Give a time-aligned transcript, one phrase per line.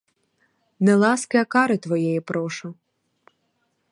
[0.79, 2.73] Не ласки, а кари твоєї прошу!